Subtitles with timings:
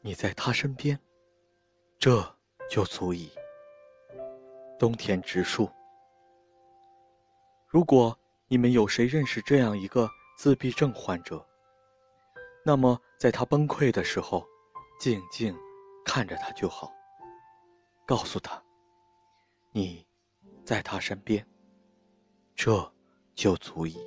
[0.00, 0.98] 你在他身边，
[1.98, 2.22] 这
[2.70, 3.30] 就足以。
[4.78, 5.68] 冬天植树，
[7.66, 8.16] 如果
[8.46, 11.44] 你们有谁认识这样一个自闭症患者，
[12.64, 14.46] 那么在他崩溃的时候，
[15.00, 15.52] 静静
[16.04, 16.92] 看着他就好，
[18.06, 18.62] 告诉他
[19.72, 20.06] 你
[20.64, 21.44] 在他身边，
[22.54, 22.92] 这
[23.34, 23.98] 就足以。